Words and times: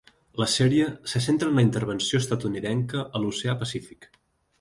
La 0.43 0.45
sèrie 0.51 0.85
se 1.11 1.19
centra 1.25 1.49
en 1.53 1.59
la 1.61 1.65
intervenció 1.65 2.21
estatunidenca 2.25 3.05
a 3.05 3.23
l'Oceà 3.25 3.55
Pacífic. 3.61 4.09